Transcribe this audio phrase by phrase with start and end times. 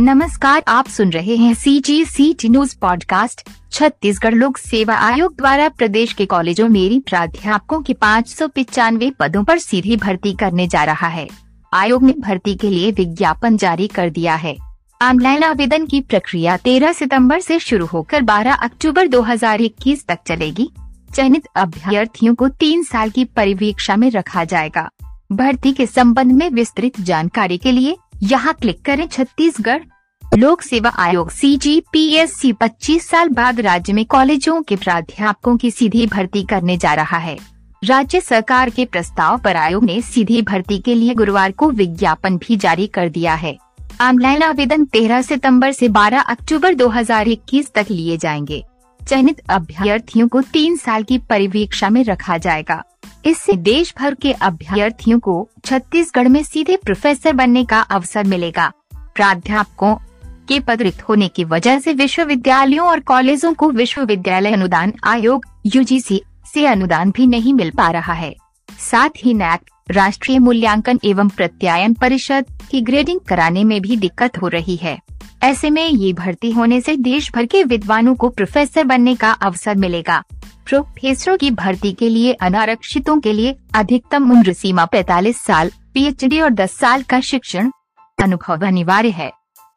[0.00, 5.36] नमस्कार, आप सुन रहे हैं C G C T news podcast Chhattisgarh लोक सेवा आयोग
[5.36, 10.68] द्वारा प्रदेश के कॉलेजों में प्राध्यापकों के पाँच सौ पिचानवे पदों पर सीधी भर्ती करने
[10.68, 11.28] जा रहा है।
[11.72, 14.56] आयोग ने भर्ती के लिए विज्ञापन जारी कर दिया है।
[15.02, 20.70] ऑनलाइन आवेदन की प्रक्रिया 13 सितंबर से शुरू होकर 12 अक्टूबर 2021 तक चलेगी।
[21.14, 24.90] चयनित अभ्यर्थियों को तीन साल की परिवीक्षा में रखा जाएगा।
[25.32, 29.82] भर्ती के संबंध में विस्तृत जानकारी के लिए यहाँ क्लिक करें छत्तीसगढ़
[30.38, 34.76] लोक सेवा आयोग सी जी पी एस सी पच्चीस साल बाद राज्य में कॉलेजों के
[34.76, 37.38] प्राध्यापकों की सीधी भर्ती करने जा रहा है।
[37.84, 42.56] राज्य सरकार के प्रस्ताव पर आयोग ने सीधी भर्ती के लिए गुरुवार को विज्ञापन भी
[42.56, 43.58] जारी कर दिया है।
[44.02, 48.64] ऑनलाइन आवेदन 13 सितंबर से 12 अक्टूबर 2021 तक लिए जाएँगे।
[49.08, 52.82] चयनित अभ्यर्थियों को तीन साल की परिवीक्षा में रखा जाएगा।
[53.24, 59.96] इससे देश भर के अभ्यर्थियों को छत्तीसगढ़ में सीधे प्रोफेसर बनने का अवसर मिलेगा। प्राध्यापकों
[60.48, 66.22] के पद रिक्त होने की वजह से विश्वविद्यालयों और कॉलेजों को विश्वविद्यालय अनुदान आयोग यूजीसी
[66.54, 68.34] से अनुदान भी नहीं मिल पा रहा है।
[68.80, 74.48] साथ ही नैक राष्ट्रीय मूल्यांकन एवं प्रत्यायन परिषद की ग्रेडिंग कराने में भी दिक्कत हो
[74.48, 74.98] रही है।
[75.42, 79.76] ऐसे में ये भर्ती होने से देश भर के विद्वानों को प्रोफेसर बनने का अवसर
[79.76, 80.22] मिलेगा।
[80.66, 86.50] प्रोफेसरों की भर्ती के लिए अनारक्षितों के लिए अधिकतम उम्र सीमा 45 साल पीएचडी और
[86.50, 87.70] 10 साल का शिक्षण
[88.22, 89.30] अनुभव अनिवार्य है।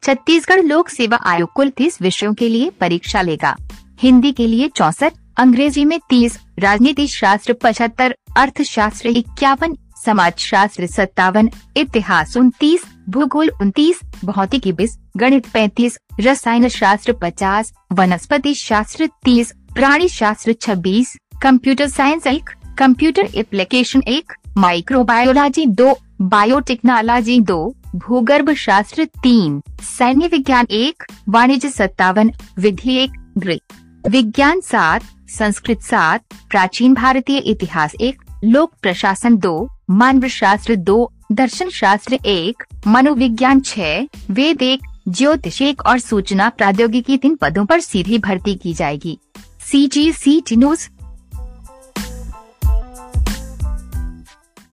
[0.03, 3.55] छत्तीसगढ़ लोक सेवा आयोग कुल तीस विषयों के लिए परीक्षा लेगा।
[4.01, 11.49] हिंदी के लिए चौसठ, अंग्रेज़ी में तीस, राजनीति शास्त्र पचहत्तर, अर्थशास्त्र इक्यावन समाज शास्त्र सत्तावन,
[11.77, 20.07] इतिहास उनतीस, भूगोल उनतीस, भौतिकी बीस गणित पैंतीस, रसायन शास्त्र पचास, वनस्पति शास्त्र तीस, प्राणी
[20.09, 29.61] शास्त्र छब्बीस, कंप्यूटर साइंस एक, कंप्यूटर एप्लीकेशन एक, माइक्रोबायोलॉजी दो बायोटेक्नोलॉजी दो, भूगर्भ शास्त्र तीन,
[29.83, 33.63] सैन्य विज्ञान एक, वाणिज्य सत्तावन, विधि एक ग्रीक
[34.09, 41.69] विज्ञान सात, संस्कृत सात, प्राचीन भारतीय इतिहास एक, लोक प्रशासन दो, मानव शास्त्र दो, दर्शन
[41.69, 48.17] शास्त्र एक, मनोविज्ञान छह, वेद एक, ज्योतिष एक और सूचना प्रौद्योगिकी तीन पदों पर सीधी
[48.17, 49.19] भर्ती की जाएगी।
[49.71, 50.89] सी जी सी टी न्यूज़